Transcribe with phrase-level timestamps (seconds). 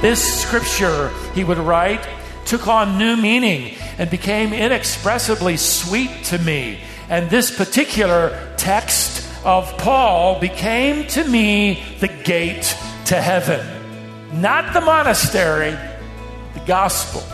[0.00, 2.06] This scripture, he would write,
[2.46, 6.78] took on new meaning and became inexpressibly sweet to me.
[7.08, 12.76] And this particular text of Paul became to me the gate
[13.06, 13.66] to heaven.
[14.40, 15.76] Not the monastery,
[16.54, 17.24] the gospel.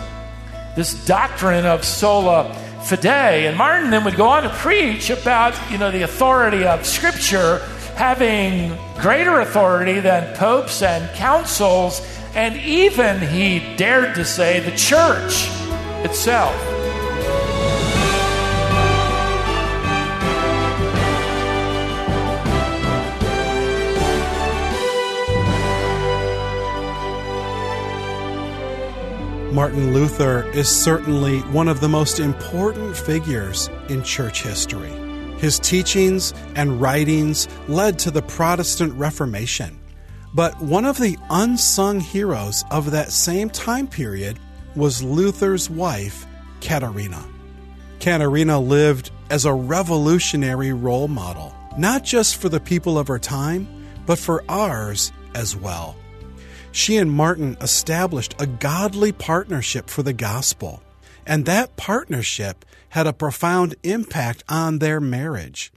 [0.77, 3.45] This doctrine of sola fide.
[3.45, 7.59] And Martin then would go on to preach about, you know, the authority of Scripture
[7.97, 12.01] having greater authority than popes and councils,
[12.35, 15.49] and even he dared to say the church
[16.05, 16.84] itself.
[29.55, 34.91] Martin Luther is certainly one of the most important figures in church history.
[35.39, 39.79] His teachings and writings led to the Protestant Reformation.
[40.35, 44.41] But one of the unsung heroes of that same time period
[44.75, 46.27] was Luther's wife,
[46.61, 47.25] Katharina.
[48.01, 53.69] Katharina lived as a revolutionary role model, not just for the people of her time,
[54.05, 55.95] but for ours as well
[56.75, 60.83] she and Martin established a godly partnership for the gospel,
[61.25, 65.73] and that partnership had a profound impact on their marriage.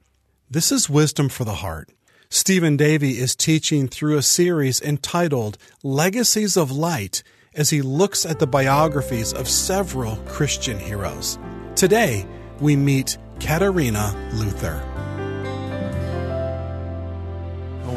[0.49, 1.91] This is Wisdom for the Heart.
[2.29, 7.21] Stephen Davey is teaching through a series entitled Legacies of Light
[7.53, 11.37] as he looks at the biographies of several Christian heroes.
[11.75, 12.25] Today,
[12.59, 14.96] we meet Katharina Luther.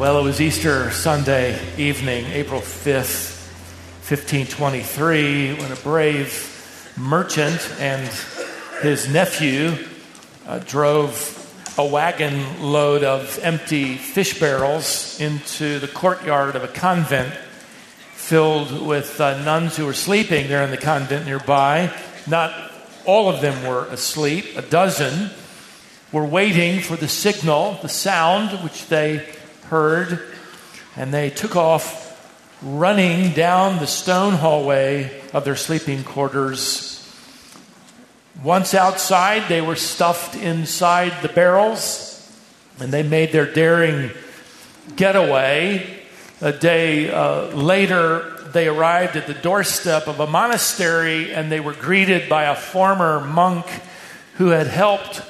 [0.00, 3.36] Well, it was Easter Sunday evening, April 5th,
[4.08, 8.10] 1523, when a brave merchant and
[8.80, 9.76] his nephew
[10.46, 17.34] uh, drove a wagon load of empty fish barrels into the courtyard of a convent
[18.14, 21.94] filled with uh, nuns who were sleeping there in the convent nearby.
[22.26, 22.54] Not
[23.04, 25.28] all of them were asleep, a dozen
[26.10, 29.26] were waiting for the signal, the sound, which they
[29.70, 30.20] heard,
[30.97, 32.08] and they took off
[32.62, 36.97] running down the stone hallway of their sleeping quarters.
[38.42, 42.06] Once outside, they were stuffed inside the barrels,
[42.78, 44.10] and they made their daring
[44.97, 45.98] getaway.
[46.41, 51.75] A day uh, later, they arrived at the doorstep of a monastery and they were
[51.75, 53.66] greeted by a former monk
[54.34, 55.22] who had helped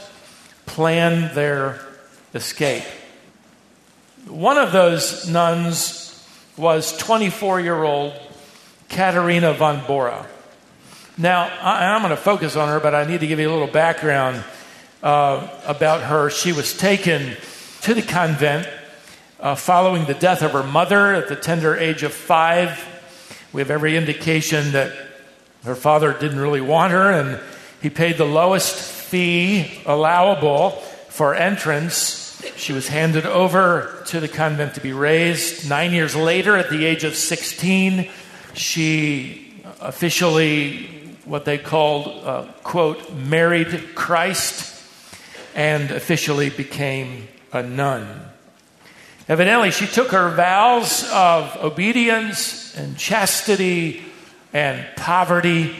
[0.66, 1.80] plan their
[2.34, 2.84] escape.
[4.26, 6.24] One of those nuns
[6.56, 8.12] was 24 year old
[8.88, 10.26] Katharina von Bora.
[11.16, 13.52] Now, I, am going to focus on her, but I need to give you a
[13.52, 14.44] little background
[15.02, 16.28] uh, about her.
[16.30, 17.36] She was taken
[17.82, 18.68] to the convent
[19.38, 22.86] uh, following the death of her mother at the tender age of five.
[23.52, 24.92] We have every indication that
[25.64, 27.40] her father didn't really want her, and
[27.80, 30.70] he paid the lowest fee allowable
[31.08, 32.19] for entrance
[32.56, 35.68] she was handed over to the convent to be raised.
[35.68, 38.08] Nine years later, at the age of 16,
[38.54, 40.86] she officially,
[41.24, 44.82] what they called, uh, quote, married Christ
[45.54, 48.06] and officially became a nun.
[49.28, 54.02] Evidently, she took her vows of obedience and chastity
[54.52, 55.74] and poverty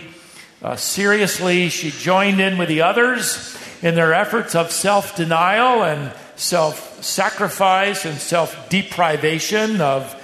[0.62, 1.68] uh, seriously.
[1.68, 8.06] She joined in with the others in their efforts of self denial and self sacrifice
[8.06, 10.14] and self deprivation of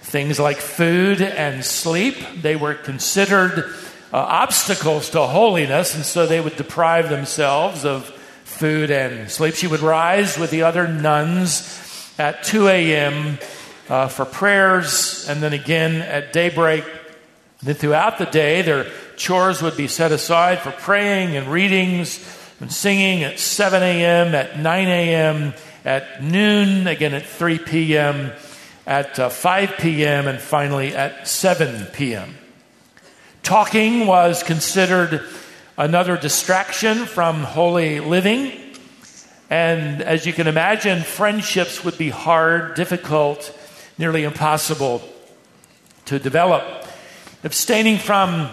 [0.00, 2.16] things like food and sleep.
[2.42, 3.72] They were considered
[4.12, 8.06] uh, obstacles to holiness, and so they would deprive themselves of
[8.44, 9.54] food and sleep.
[9.54, 13.38] She would rise with the other nuns at 2 a.m.
[13.88, 16.84] Uh, for prayers, and then again at daybreak.
[17.62, 18.86] Then throughout the day, their
[19.16, 22.18] chores would be set aside for praying and readings
[22.62, 25.52] and singing at 7 a.m., at 9 a.m.,
[25.84, 28.30] at noon, again at 3 p.m.,
[28.86, 32.38] at uh, 5 p.m., and finally at 7 p.m.
[33.42, 35.24] Talking was considered
[35.76, 38.52] another distraction from holy living.
[39.50, 43.58] And as you can imagine, friendships would be hard, difficult,
[43.98, 45.02] nearly impossible
[46.04, 46.86] to develop.
[47.42, 48.48] Abstaining from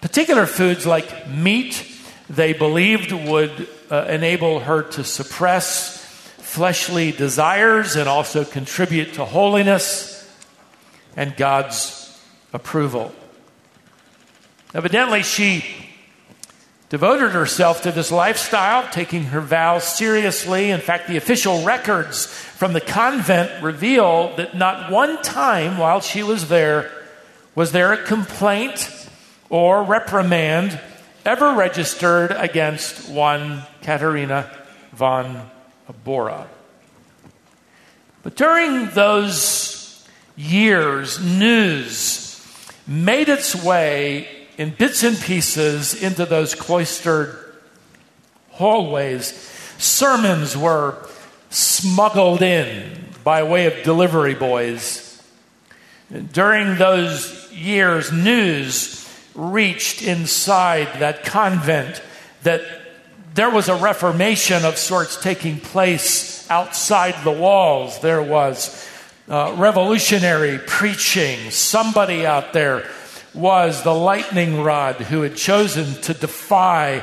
[0.00, 1.91] particular foods like meat
[2.32, 5.98] they believed would uh, enable her to suppress
[6.38, 10.26] fleshly desires and also contribute to holiness
[11.14, 12.18] and God's
[12.54, 13.14] approval.
[14.74, 15.62] Evidently, she
[16.88, 20.70] devoted herself to this lifestyle, taking her vows seriously.
[20.70, 26.22] In fact, the official records from the convent reveal that not one time while she
[26.22, 26.90] was there
[27.54, 28.90] was there a complaint
[29.50, 30.80] or reprimand
[31.24, 34.50] ever registered against one Katharina
[34.92, 35.50] von
[36.04, 36.48] Bora.
[38.22, 42.28] But during those years, news
[42.86, 44.28] made its way
[44.58, 47.36] in bits and pieces into those cloistered
[48.50, 49.32] hallways.
[49.78, 50.96] Sermons were
[51.50, 55.08] smuggled in by way of delivery boys.
[56.32, 59.01] During those years, news
[59.34, 62.02] reached inside that convent
[62.42, 62.62] that
[63.34, 67.98] there was a reformation of sorts taking place outside the walls.
[68.00, 68.88] There was
[69.28, 71.50] uh, revolutionary preaching.
[71.50, 72.86] Somebody out there
[73.32, 77.02] was the lightning rod who had chosen to defy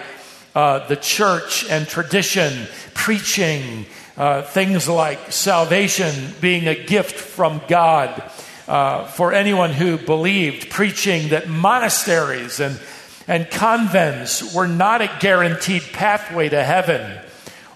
[0.54, 3.88] uh, the church and tradition, preaching
[4.18, 8.22] uh, things like salvation being a gift from God
[8.70, 12.80] uh, for anyone who believed, preaching that monasteries and,
[13.28, 17.20] and convents were not a guaranteed pathway to heaven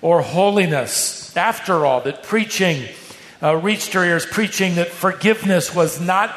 [0.04, 1.36] or holiness.
[1.36, 2.88] After all, that preaching
[3.42, 6.32] uh, reached her ears, preaching that forgiveness was not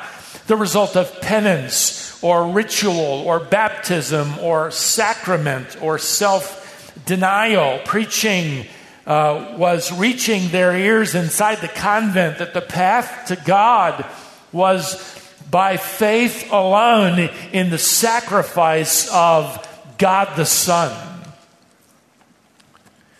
[0.46, 7.78] the result of penance or ritual or baptism or sacrament or self denial.
[7.84, 8.64] Preaching
[9.06, 14.06] uh, was reaching their ears inside the convent that the path to God
[14.52, 19.62] was by faith alone in the sacrifice of
[19.98, 21.22] God the Son.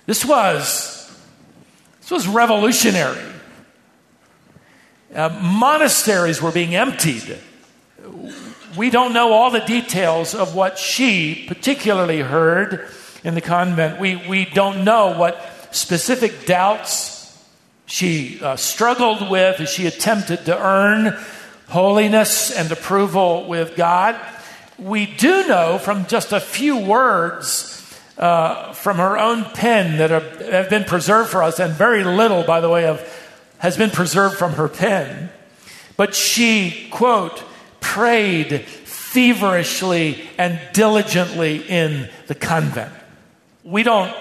[0.07, 1.11] This was,
[2.01, 3.23] this was revolutionary.
[5.15, 7.39] Uh, monasteries were being emptied.
[8.77, 12.89] We don't know all the details of what she particularly heard
[13.25, 13.99] in the convent.
[13.99, 15.41] We, we don't know what
[15.71, 17.16] specific doubts
[17.87, 21.17] she uh, struggled with as she attempted to earn
[21.69, 24.21] holiness and approval with God.
[24.79, 27.73] We do know from just a few words
[28.19, 32.43] uh, from her own pen that have, have been preserved for us, and very little,
[32.43, 33.01] by the way, of
[33.59, 35.31] has been preserved from her pen.
[35.97, 37.43] But she, quote,
[37.81, 42.93] prayed feverishly and diligently in the convent.
[43.65, 44.15] We don't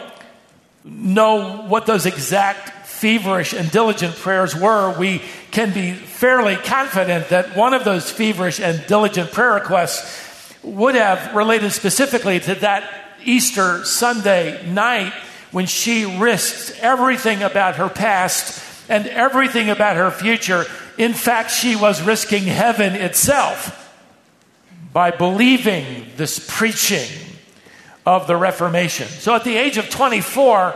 [0.84, 5.22] know what those exact feverish and diligent prayers were, we
[5.52, 11.36] can be fairly confident that one of those feverish and diligent prayer requests would have
[11.36, 12.90] related specifically to that
[13.24, 15.14] Easter Sunday night
[15.52, 20.66] when she risked everything about her past and everything about her future.
[20.98, 23.82] In fact, she was risking heaven itself
[24.94, 27.10] by believing this preaching
[28.06, 29.08] of the Reformation.
[29.08, 30.76] So at the age of 24,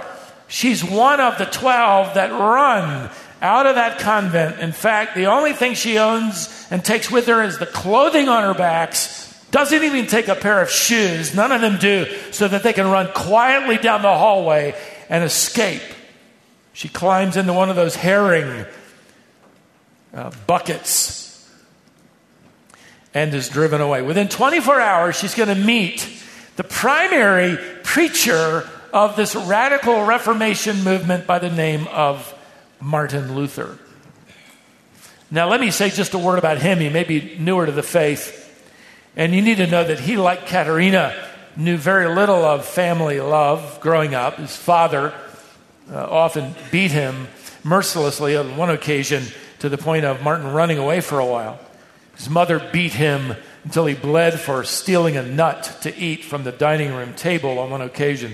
[0.49, 3.11] She's one of the 12 that run
[3.41, 4.59] out of that convent.
[4.59, 8.43] In fact, the only thing she owns and takes with her is the clothing on
[8.43, 9.25] her backs.
[9.51, 11.35] Doesn't even take a pair of shoes.
[11.35, 14.75] None of them do, so that they can run quietly down the hallway
[15.07, 15.83] and escape.
[16.73, 18.65] She climbs into one of those herring
[20.13, 21.47] uh, buckets
[23.13, 24.01] and is driven away.
[24.01, 26.07] Within 24 hours, she's going to meet
[26.55, 32.33] the primary preacher of this radical Reformation movement by the name of
[32.81, 33.77] Martin Luther.
[35.31, 36.79] Now, let me say just a word about him.
[36.79, 38.35] He may be newer to the faith.
[39.15, 41.13] And you need to know that he, like Katharina,
[41.55, 44.37] knew very little of family love growing up.
[44.37, 45.13] His father
[45.91, 47.27] uh, often beat him
[47.63, 49.23] mercilessly on one occasion
[49.59, 51.59] to the point of Martin running away for a while.
[52.15, 56.51] His mother beat him until he bled for stealing a nut to eat from the
[56.51, 58.33] dining room table on one occasion.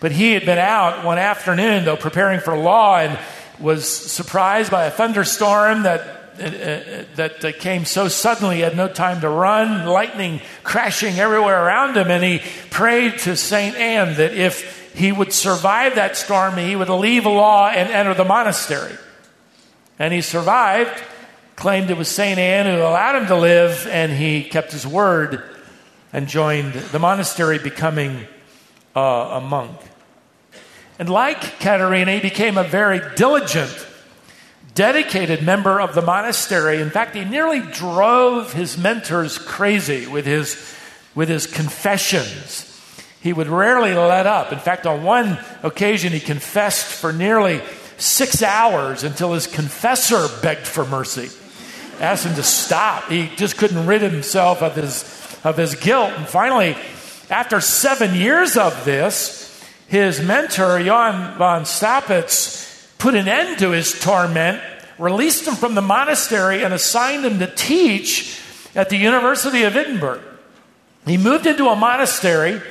[0.00, 3.18] But he had been out one afternoon, though, preparing for law and
[3.58, 6.00] was surprised by a thunderstorm that,
[6.40, 11.18] uh, uh that uh, came so suddenly he had no time to run, lightning crashing
[11.18, 12.10] everywhere around him.
[12.10, 12.40] And he
[12.70, 13.76] prayed to St.
[13.76, 18.24] Anne that if he would survive that storm, he would leave law and enter the
[18.24, 18.96] monastery.
[19.98, 20.98] And he survived,
[21.56, 22.38] claimed it was St.
[22.38, 25.44] Anne who allowed him to live, and he kept his word
[26.10, 28.26] and joined the monastery, becoming
[28.96, 29.76] uh, a monk.
[31.00, 33.74] And like Katharina, he became a very diligent,
[34.74, 36.78] dedicated member of the monastery.
[36.82, 40.62] In fact, he nearly drove his mentors crazy with his,
[41.14, 42.66] with his confessions.
[43.22, 44.52] He would rarely let up.
[44.52, 47.62] In fact, on one occasion, he confessed for nearly
[47.96, 51.30] six hours until his confessor begged for mercy,
[51.98, 53.08] asked him to stop.
[53.08, 55.04] He just couldn't rid himself of his,
[55.44, 56.12] of his guilt.
[56.14, 56.76] And finally,
[57.30, 59.39] After seven years of this,
[59.90, 64.62] his mentor, Johann von Staupitz, put an end to his torment,
[65.00, 68.40] released him from the monastery, and assigned him to teach
[68.76, 70.20] at the University of Wittenberg.
[71.06, 72.62] He moved into a monastery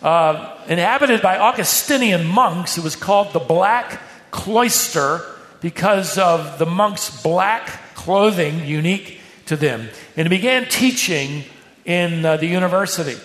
[0.00, 2.78] uh, inhabited by Augustinian monks.
[2.78, 5.22] It was called the Black Cloister
[5.60, 9.88] because of the monks' black clothing unique to them.
[10.16, 11.42] And he began teaching
[11.84, 13.16] in uh, the university.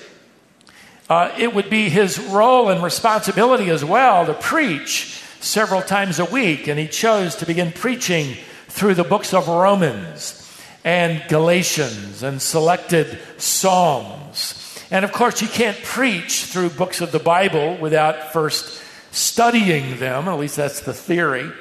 [1.09, 6.25] Uh, it would be his role and responsibility as well to preach several times a
[6.25, 10.39] week, and he chose to begin preaching through the books of Romans
[10.83, 14.59] and Galatians and selected Psalms.
[14.89, 18.81] And of course, you can't preach through books of the Bible without first
[19.11, 21.51] studying them, at least that's the theory.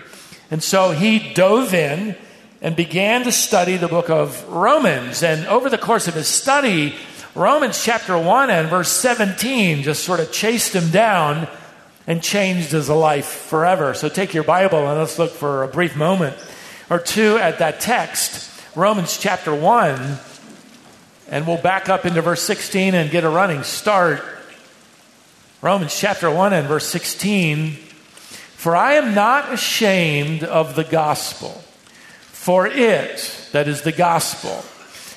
[0.51, 2.17] And so he dove in
[2.61, 5.23] and began to study the book of Romans.
[5.23, 6.95] And over the course of his study,
[7.35, 11.49] Romans chapter 1 and verse 17 just sort of chased him down
[12.07, 13.95] and changed his life forever.
[13.95, 16.37] So take your Bible and let's look for a brief moment
[16.91, 20.19] or two at that text, Romans chapter 1,
[21.31, 24.23] and we'll back up into verse 16 and get a running start.
[25.63, 27.71] Romans chapter 1 and verse 16.
[27.71, 31.63] For I am not ashamed of the gospel,
[32.31, 34.63] for it, that is the gospel,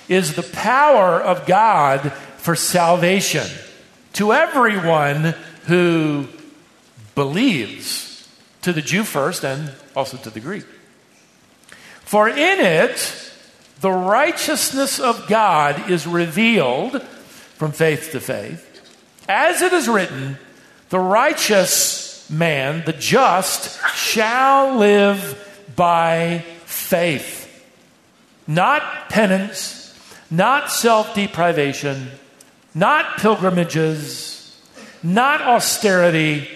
[0.07, 3.47] is the power of God for salvation
[4.13, 5.33] to everyone
[5.65, 6.27] who
[7.15, 8.27] believes,
[8.61, 10.65] to the Jew first and also to the Greek.
[12.01, 13.31] For in it,
[13.81, 18.71] the righteousness of God is revealed from faith to faith.
[19.27, 20.37] As it is written,
[20.89, 25.41] the righteous man, the just, shall live
[25.75, 27.41] by faith.
[28.47, 29.84] Not penance,
[30.29, 32.09] not self deprivation,
[32.73, 34.59] not pilgrimages,
[35.03, 36.47] not austerity,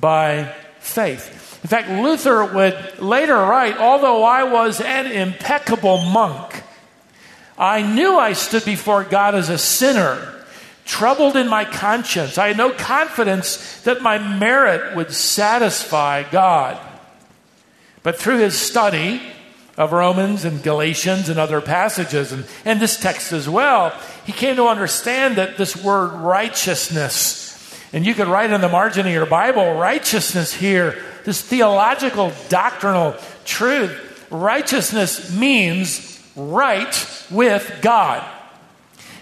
[0.00, 1.58] by faith.
[1.62, 6.62] In fact, Luther would later write Although I was an impeccable monk,
[7.56, 10.34] I knew I stood before God as a sinner,
[10.84, 12.38] troubled in my conscience.
[12.38, 16.78] I had no confidence that my merit would satisfy God.
[18.02, 19.20] But through his study
[19.78, 24.56] of Romans and Galatians and other passages, and, and this text as well, he came
[24.56, 27.48] to understand that this word righteousness
[27.92, 33.14] and you could write in the margin of your Bible righteousness here, this theological, doctrinal
[33.44, 34.26] truth.
[34.30, 38.22] Righteousness means right with God.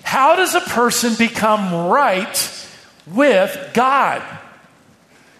[0.03, 2.69] How does a person become right
[3.07, 4.23] with God?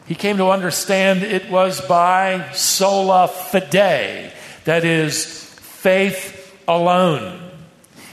[0.07, 4.33] He came to understand it was by sola fide,
[4.67, 7.41] that is, faith alone.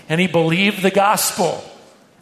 [0.09, 1.63] And he believed the gospel.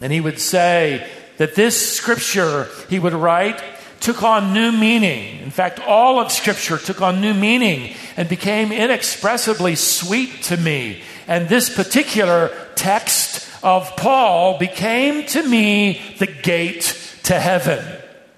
[0.02, 1.08] And he would say,
[1.42, 3.60] that this scripture, he would write,
[4.00, 5.40] took on new meaning.
[5.40, 11.02] In fact, all of scripture took on new meaning and became inexpressibly sweet to me.
[11.28, 17.84] And this particular text of Paul became to me the gate to heaven.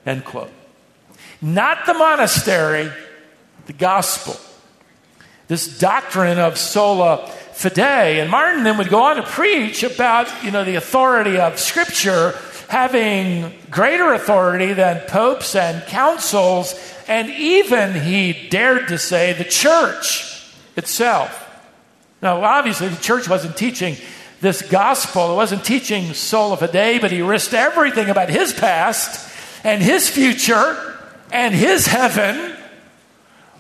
[0.06, 0.52] End quote.
[1.42, 2.90] Not the monastery,
[3.66, 4.38] the gospel.
[5.48, 8.18] This doctrine of sola fide.
[8.18, 12.34] And Martin then would go on to preach about, you know, the authority of scripture
[12.70, 16.74] having greater authority than popes and councils,
[17.08, 21.40] and even, he dared to say, the church itself.
[22.22, 23.96] Now, obviously, the church wasn't teaching
[24.42, 29.30] this gospel, it wasn't teaching sola fide, but he risked everything about his past
[29.64, 30.98] and his future
[31.32, 32.56] and his heaven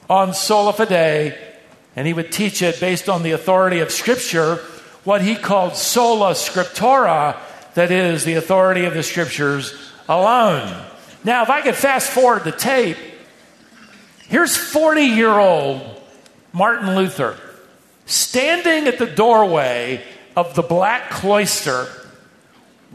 [0.10, 1.38] on sola fide,
[1.96, 4.56] and he would teach it based on the authority of Scripture,
[5.04, 7.38] what he called sola scriptura
[7.74, 9.74] that is the authority of the scriptures
[10.08, 10.86] alone.
[11.24, 12.98] Now, if I could fast forward the tape,
[14.28, 16.02] here's 40 year old
[16.52, 17.38] Martin Luther
[18.06, 20.04] standing at the doorway
[20.36, 21.88] of the Black Cloister,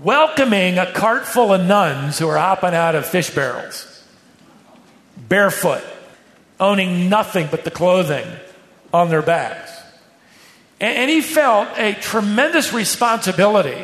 [0.03, 4.05] welcoming a cart full of nuns who are hopping out of fish barrels,
[5.17, 5.83] barefoot,
[6.61, 8.27] owning nothing but the clothing
[8.93, 9.73] on their backs.
[10.81, 13.83] And he felt a tremendous responsibility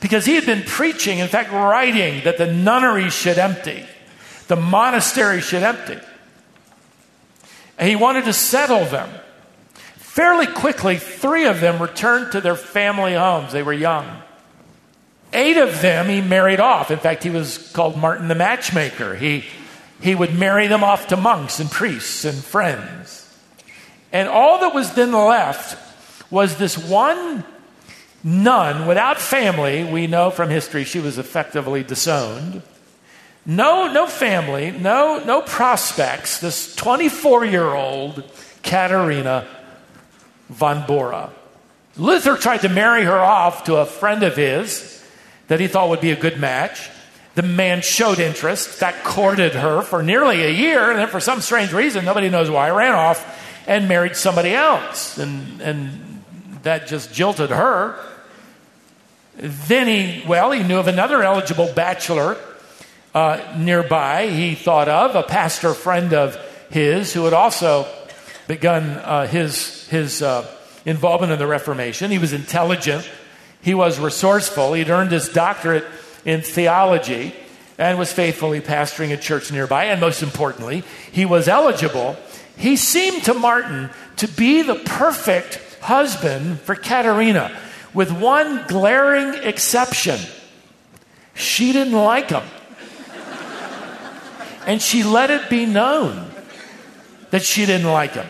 [0.00, 3.86] because he had been preaching, in fact, writing that the nunnery should empty,
[4.48, 5.98] the monastery should empty.
[7.78, 9.08] And he wanted to settle them.
[9.96, 13.52] Fairly quickly, three of them returned to their family homes.
[13.52, 14.22] They were young.
[15.32, 16.92] Eight of them he married off.
[16.92, 19.16] In fact, he was called Martin the Matchmaker.
[19.16, 19.44] He,
[20.00, 23.23] he would marry them off to monks and priests and friends.
[24.14, 25.76] And all that was then left
[26.30, 27.42] was this one
[28.22, 29.82] nun without family.
[29.82, 32.62] We know from history she was effectively disowned.
[33.44, 36.38] No, no family, no, no prospects.
[36.38, 38.22] This 24 year old
[38.62, 39.48] Katharina
[40.48, 41.30] von Bora.
[41.96, 45.04] Luther tried to marry her off to a friend of his
[45.48, 46.88] that he thought would be a good match.
[47.34, 51.40] The man showed interest, that courted her for nearly a year, and then for some
[51.40, 55.18] strange reason, nobody knows why, ran off and married somebody else.
[55.18, 56.22] And, and
[56.62, 57.98] that just jilted her.
[59.36, 62.36] Then he, well, he knew of another eligible bachelor
[63.14, 66.36] uh, nearby he thought of, a pastor friend of
[66.70, 67.86] his who had also
[68.48, 70.46] begun uh, his, his uh,
[70.84, 72.10] involvement in the Reformation.
[72.10, 73.08] He was intelligent,
[73.62, 75.84] he was resourceful, he'd earned his doctorate
[76.24, 77.34] in theology
[77.78, 79.84] and was faithfully pastoring a church nearby.
[79.86, 82.16] And most importantly, he was eligible.
[82.56, 87.56] He seemed to Martin to be the perfect husband for Katharina,
[87.92, 90.18] with one glaring exception.
[91.34, 92.44] She didn't like him.
[94.66, 96.30] and she let it be known
[97.30, 98.26] that she didn't like him.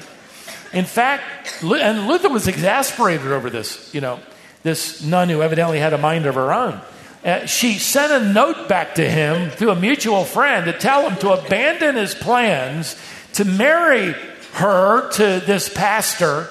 [0.72, 4.18] In fact, and Luther was exasperated over this, you know,
[4.64, 6.80] this nun who evidently had a mind of her own.
[7.24, 11.16] Uh, she sent a note back to him through a mutual friend to tell him
[11.18, 12.96] to abandon his plans
[13.34, 14.14] to marry
[14.54, 16.48] her to this pastor.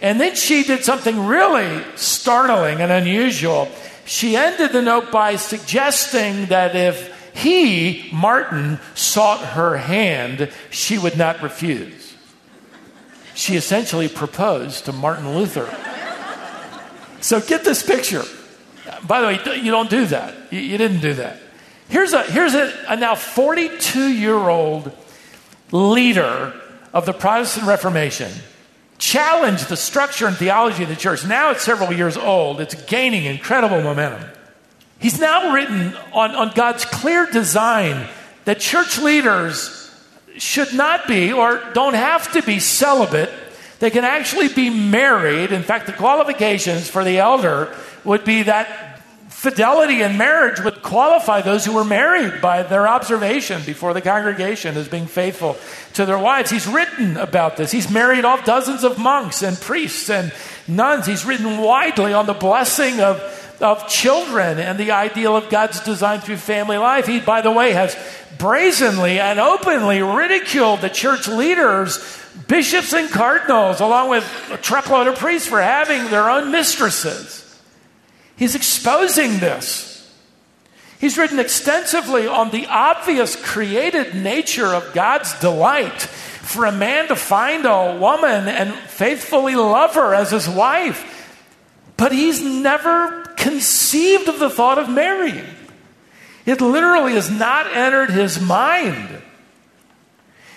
[0.00, 3.68] And then she did something really startling and unusual.
[4.06, 11.16] She ended the note by suggesting that if he, Martin, sought her hand, she would
[11.16, 12.14] not refuse.
[13.34, 15.68] She essentially proposed to Martin Luther.
[17.20, 18.24] So get this picture.
[19.06, 20.52] By the way, you don't do that.
[20.52, 21.38] You, didn't do that.
[21.88, 24.92] Here's a, here's a, a now 42 year old
[25.72, 26.52] leader
[26.92, 28.30] of the Protestant Reformation
[28.98, 31.24] challenged the structure and theology of the church.
[31.24, 34.28] Now it's several years old, it's gaining incredible momentum.
[34.98, 38.06] He's now written on, on God's clear design
[38.44, 39.76] that church leaders
[40.36, 43.30] should not be or don't have to be celibate.
[43.78, 45.52] They can actually be married.
[45.52, 48.89] In fact, the qualifications for the elder would be that
[49.30, 54.76] fidelity in marriage would qualify those who were married by their observation before the congregation
[54.76, 55.56] as being faithful
[55.94, 56.50] to their wives.
[56.50, 57.70] He's written about this.
[57.70, 60.32] He's married off dozens of monks and priests and
[60.68, 61.06] nuns.
[61.06, 63.18] He's written widely on the blessing of,
[63.62, 67.06] of children and the ideal of God's design through family life.
[67.06, 67.96] He, by the way, has
[68.36, 71.98] brazenly and openly ridiculed the church leaders,
[72.48, 77.39] bishops and cardinals, along with a truckload of priests for having their own mistresses.
[78.40, 80.10] He's exposing this.
[80.98, 87.16] He's written extensively on the obvious created nature of God's delight for a man to
[87.16, 91.28] find a woman and faithfully love her as his wife.
[91.98, 95.44] But he's never conceived of the thought of marrying.
[96.46, 99.20] It literally has not entered his mind.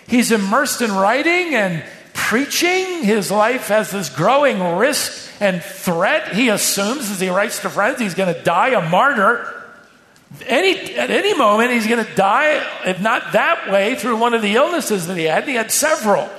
[0.07, 3.03] He's immersed in writing and preaching.
[3.03, 6.33] His life has this growing risk and threat.
[6.33, 9.61] He assumes as he writes to friends he's going to die a martyr.
[10.47, 14.41] Any, at any moment, he's going to die, if not that way, through one of
[14.41, 15.45] the illnesses that he had.
[15.45, 16.29] He had several.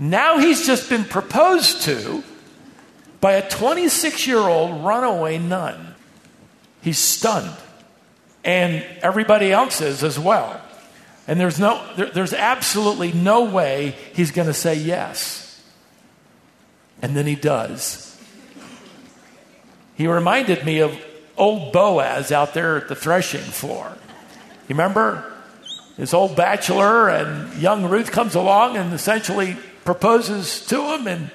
[0.00, 2.24] Now he's just been proposed to
[3.20, 5.94] by a 26 year old runaway nun.
[6.82, 7.56] He's stunned.
[8.44, 10.60] And everybody else is as well.
[11.28, 15.45] And there's, no, there, there's absolutely no way he's going to say yes.
[17.02, 18.18] And then he does.
[19.94, 20.98] He reminded me of
[21.36, 23.96] old Boaz out there at the threshing floor.
[24.68, 25.32] You remember?
[25.96, 31.06] This old bachelor, and young Ruth comes along and essentially proposes to him.
[31.06, 31.30] And,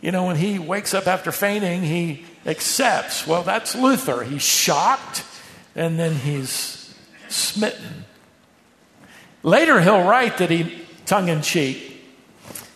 [0.00, 3.26] you know, when he wakes up after fainting, he accepts.
[3.26, 4.24] Well, that's Luther.
[4.24, 5.24] He's shocked,
[5.76, 6.92] and then he's
[7.28, 8.04] smitten.
[9.42, 12.02] Later, he'll write that he, tongue in cheek,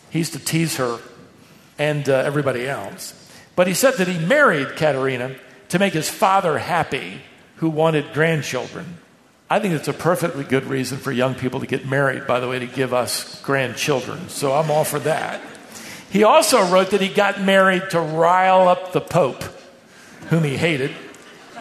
[0.09, 0.99] he used to tease her
[1.77, 3.13] and uh, everybody else.
[3.55, 5.35] But he said that he married Katharina
[5.69, 7.21] to make his father happy,
[7.57, 8.97] who wanted grandchildren.
[9.49, 12.47] I think it's a perfectly good reason for young people to get married, by the
[12.47, 14.29] way, to give us grandchildren.
[14.29, 15.41] So I'm all for that.
[16.09, 19.43] He also wrote that he got married to rile up the Pope,
[20.29, 20.91] whom he hated.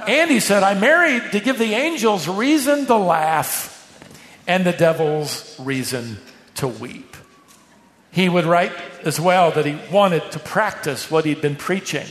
[0.07, 3.71] And he said, I married to give the angels reason to laugh
[4.47, 6.19] and the devils reason
[6.57, 7.14] to weep.
[8.15, 8.73] He would write
[9.05, 12.07] as well that he wanted to practice what he'd been preaching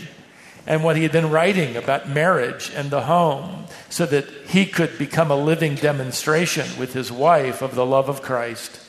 [0.67, 4.97] and what he had been writing about marriage and the home so that he could
[4.97, 8.79] become a living demonstration with his wife of the love of Christ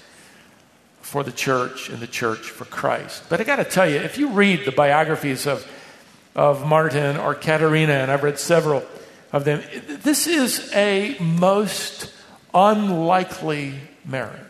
[1.00, 3.24] for the church and the church for Christ.
[3.28, 5.66] But I got to tell you, if you read the biographies of
[6.34, 8.82] of Martin or Katharina, and I've read several
[9.32, 9.62] of them.
[9.86, 12.12] This is a most
[12.52, 13.74] unlikely
[14.04, 14.40] marriage.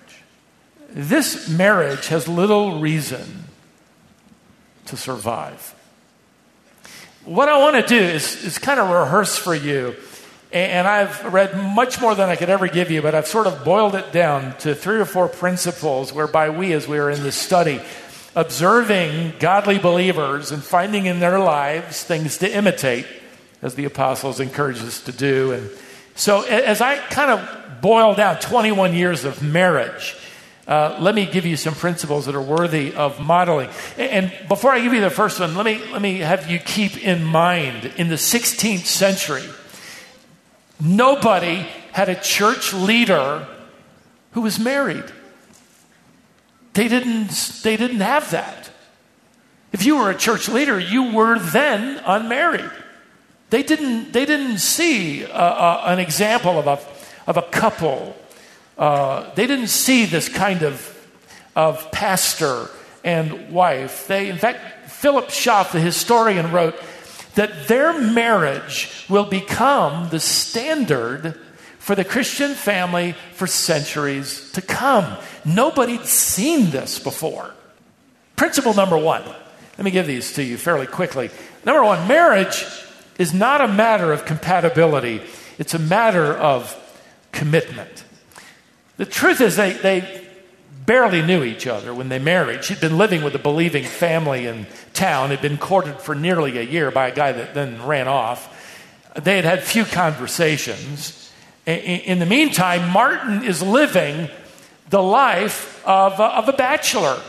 [0.94, 3.44] This marriage has little reason
[4.86, 5.74] to survive.
[7.24, 9.94] What I want to do is, is kind of rehearse for you
[10.54, 13.64] and I've read much more than I could ever give you, but I've sort of
[13.64, 17.34] boiled it down to three or four principles whereby we, as we are in this
[17.34, 17.80] study,
[18.36, 23.04] observing godly believers and finding in their lives things to imitate,
[23.62, 25.50] as the apostles encourage us to do.
[25.50, 25.70] And
[26.14, 30.16] so, as I kind of boil down 21 years of marriage,
[30.66, 33.68] uh, let me give you some principles that are worthy of modeling.
[33.98, 37.02] And before I give you the first one, let me, let me have you keep
[37.04, 39.44] in mind in the 16th century,
[40.80, 43.46] Nobody had a church leader
[44.32, 45.04] who was married.
[46.72, 48.70] They didn't, they didn't have that.
[49.72, 52.70] If you were a church leader, you were then unmarried.
[53.50, 56.78] They didn't, they didn't see uh, uh, an example of a,
[57.28, 58.16] of a couple.
[58.76, 61.08] Uh, they didn't see this kind of,
[61.54, 62.68] of pastor
[63.04, 64.06] and wife.
[64.06, 66.74] They, in fact, Philip Schaff, the historian, wrote
[67.34, 71.38] that their marriage will become the standard
[71.78, 75.18] for the Christian family for centuries to come.
[75.44, 77.52] Nobody'd seen this before.
[78.36, 79.22] Principle number one.
[79.22, 81.30] Let me give these to you fairly quickly.
[81.64, 82.64] Number one, marriage
[83.18, 85.20] is not a matter of compatibility,
[85.58, 86.74] it's a matter of
[87.32, 88.04] commitment.
[88.96, 90.24] The truth is, they, they
[90.86, 92.64] barely knew each other when they married.
[92.64, 96.62] She'd been living with a believing family in town, had been courted for nearly a
[96.62, 98.50] year by a guy that then ran off.
[99.14, 101.32] They had had few conversations.
[101.66, 104.28] In the meantime, Martin is living
[104.90, 107.20] the life of a, of a bachelor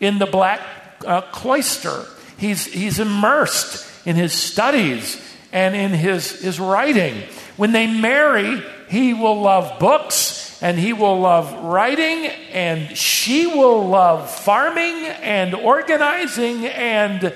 [0.00, 0.60] in the black
[1.06, 2.04] uh, cloister.
[2.36, 5.20] He's, he's immersed in his studies
[5.52, 7.22] and in his, his writing.
[7.56, 13.86] When they marry, he will love books and he will love writing, and she will
[13.86, 17.34] love farming and organizing and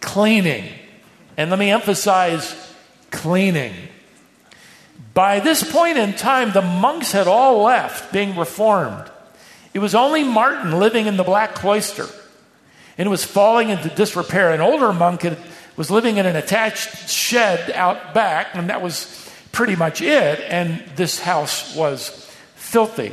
[0.00, 0.64] cleaning.
[1.36, 2.54] And let me emphasize
[3.10, 3.74] cleaning.
[5.12, 9.10] By this point in time, the monks had all left, being reformed.
[9.74, 12.06] It was only Martin living in the black cloister,
[12.96, 14.52] and it was falling into disrepair.
[14.52, 15.36] An older monk had,
[15.74, 20.38] was living in an attached shed out back, and that was pretty much it.
[20.48, 22.27] And this house was
[22.68, 23.12] filthy.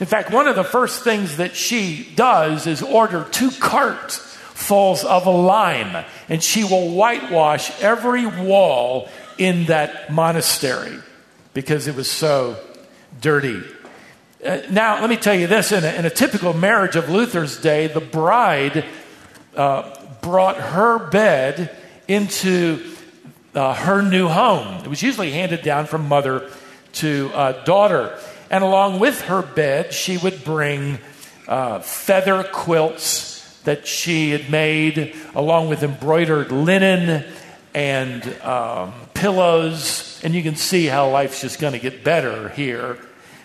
[0.00, 5.04] In fact, one of the first things that she does is order two carts fulls
[5.04, 10.98] of lime, and she will whitewash every wall in that monastery
[11.54, 12.56] because it was so
[13.20, 13.62] dirty.
[14.44, 17.60] Uh, now, let me tell you this in a, in a, typical marriage of Luther's
[17.60, 18.84] day, the bride
[19.56, 21.76] uh, brought her bed
[22.08, 22.82] into
[23.54, 24.84] uh, her new home.
[24.84, 26.50] It was usually handed down from mother
[26.94, 28.18] to uh, daughter.
[28.52, 30.98] And along with her bed, she would bring
[31.48, 37.24] uh, feather quilts that she had made, along with embroidered linen
[37.74, 40.20] and um, pillows.
[40.22, 42.98] And you can see how life's just going to get better here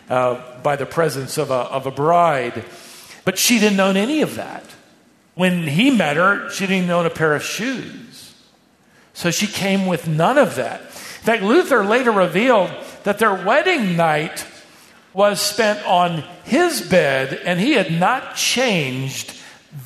[0.09, 2.65] uh, by the presence of a, of a bride.
[3.23, 4.65] But she didn't own any of that.
[5.35, 8.33] When he met her, she didn't own a pair of shoes.
[9.13, 10.81] So she came with none of that.
[10.81, 12.71] In fact, Luther later revealed
[13.03, 14.45] that their wedding night
[15.17, 19.35] was spent on his bed, and he had not changed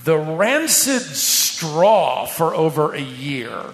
[0.04, 3.74] the rancid straw for over a year.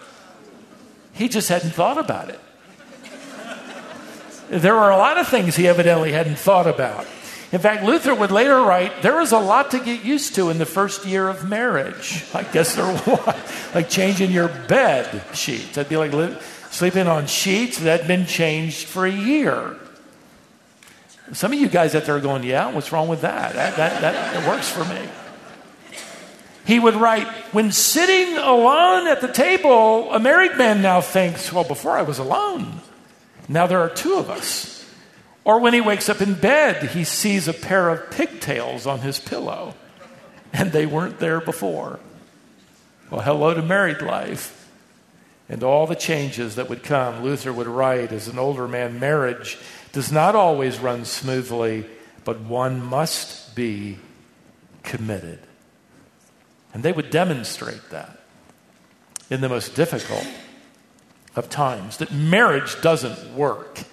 [1.14, 2.40] He just hadn't thought about it.
[4.50, 7.08] There were a lot of things he evidently hadn't thought about.
[7.52, 10.60] In fact, Luther would later write, there was a lot to get used to in
[10.60, 12.24] the first year of marriage.
[12.36, 13.36] I guess there was.
[13.74, 15.74] like changing your bed sheets.
[15.74, 16.40] That'd be like
[16.70, 19.76] sleeping on sheets that had been changed for a year.
[21.34, 23.54] Some of you guys out there are going, yeah, what's wrong with that?
[23.54, 25.08] That, that, that, that works for me.
[26.66, 31.64] He would write, when sitting alone at the table, a married man now thinks, well,
[31.64, 32.82] before I was alone,
[33.48, 34.86] now there are two of us.
[35.46, 39.18] Or when he wakes up in bed, he sees a pair of pigtails on his
[39.18, 39.76] pillow,
[40.52, 42.02] and they weren't there before.
[43.10, 44.70] Well, hello to married life
[45.48, 47.24] and all the changes that would come.
[47.24, 49.58] Luther would write as an older man marriage
[49.92, 51.86] does not always run smoothly,
[52.24, 53.98] but one must be
[54.84, 55.40] committed.
[56.74, 58.20] And they would demonstrate that
[59.30, 60.28] in the most difficult
[61.36, 63.84] of times that marriage doesn't work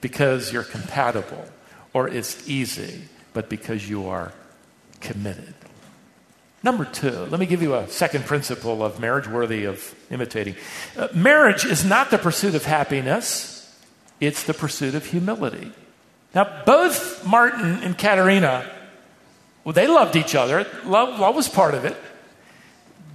[0.00, 1.44] because you're compatible
[1.92, 4.32] or it's easy, but because you are
[5.00, 5.54] committed.
[6.62, 10.56] Number two, let me give you a second principle of marriage worthy of imitating.
[10.96, 13.55] Uh, marriage is not the pursuit of happiness,
[14.20, 15.72] it's the pursuit of humility.
[16.34, 18.70] Now, both Martin and Katharina,
[19.64, 20.66] well, they loved each other.
[20.84, 21.96] Love, love was part of it.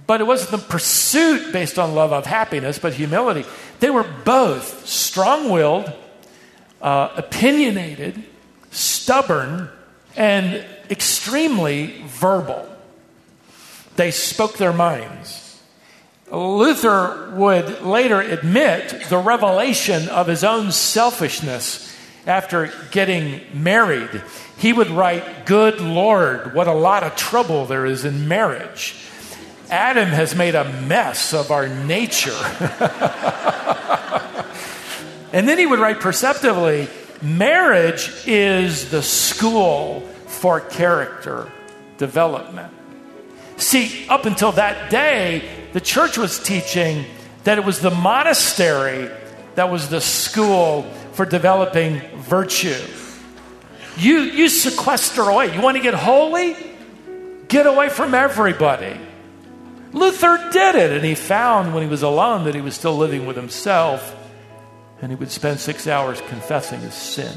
[0.06, 3.44] But it wasn't the pursuit based on love of happiness, but humility.
[3.80, 5.92] They were both strong willed,
[6.80, 8.22] uh, opinionated,
[8.70, 9.68] stubborn,
[10.16, 12.68] and extremely verbal.
[13.96, 15.51] They spoke their minds.
[16.32, 21.94] Luther would later admit the revelation of his own selfishness
[22.26, 24.22] after getting married.
[24.56, 28.96] He would write, Good Lord, what a lot of trouble there is in marriage.
[29.68, 32.30] Adam has made a mess of our nature.
[35.32, 36.88] and then he would write perceptively,
[37.20, 41.50] Marriage is the school for character
[41.98, 42.72] development.
[43.56, 47.04] See, up until that day, the church was teaching
[47.44, 49.10] that it was the monastery
[49.54, 52.80] that was the school for developing virtue.
[53.96, 55.54] You, you sequester away.
[55.54, 56.56] You want to get holy?
[57.48, 58.98] Get away from everybody.
[59.92, 63.26] Luther did it, and he found when he was alone that he was still living
[63.26, 64.16] with himself,
[65.02, 67.36] and he would spend six hours confessing his sin.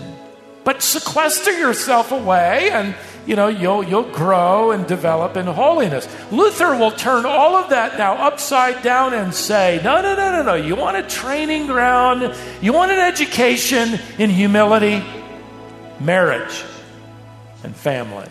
[0.63, 6.07] But sequester yourself away, and you know you'll you'll grow and develop in holiness.
[6.31, 10.43] Luther will turn all of that now upside down and say, no, no, no, no,
[10.43, 10.53] no.
[10.55, 15.03] You want a training ground, you want an education in humility,
[15.99, 16.63] marriage,
[17.63, 18.27] and family.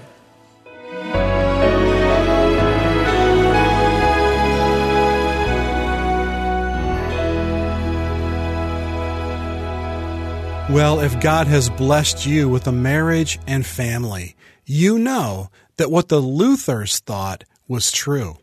[10.70, 14.35] Well, if God has blessed you with a marriage and family,
[14.66, 18.37] you know that what the Luthers thought was true.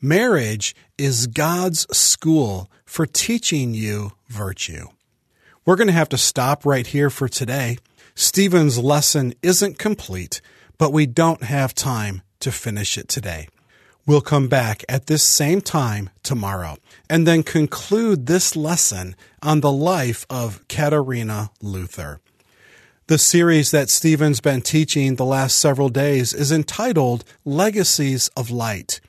[0.00, 4.86] Marriage is God's school for teaching you virtue.
[5.64, 7.78] We're going to have to stop right here for today.
[8.14, 10.40] Stephen's lesson isn't complete,
[10.78, 13.48] but we don't have time to finish it today.
[14.06, 16.76] We'll come back at this same time tomorrow
[17.10, 22.20] and then conclude this lesson on the life of Katharina Luther.
[23.08, 29.00] The series that Stephen's been teaching the last several days is entitled Legacies of Light.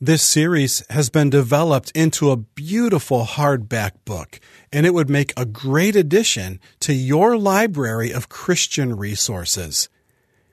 [0.00, 4.38] This series has been developed into a beautiful hardback book,
[4.72, 9.88] and it would make a great addition to your library of Christian resources.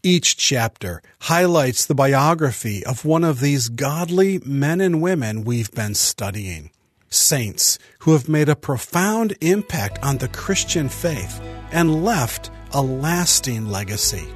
[0.02, 5.94] Each chapter highlights the biography of one of these godly men and women we've been
[5.94, 6.72] studying.
[7.16, 13.68] Saints who have made a profound impact on the Christian faith and left a lasting
[13.70, 14.28] legacy.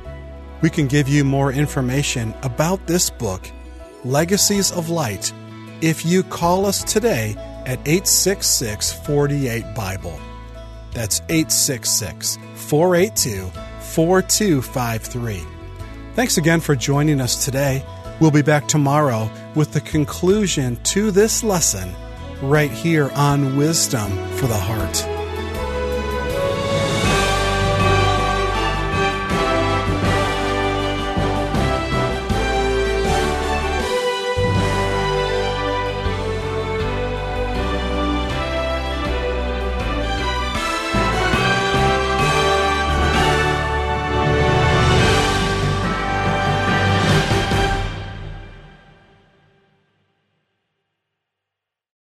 [0.61, 3.49] We can give you more information about this book,
[4.03, 5.31] Legacies of Light,
[5.81, 10.19] if you call us today at 866 48 Bible.
[10.93, 15.41] That's 866 482 4253.
[16.15, 17.85] Thanks again for joining us today.
[18.19, 21.95] We'll be back tomorrow with the conclusion to this lesson
[22.41, 25.18] right here on Wisdom for the Heart.